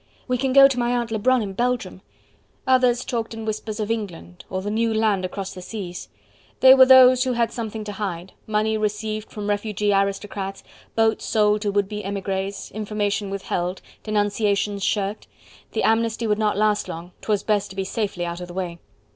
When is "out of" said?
18.25-18.47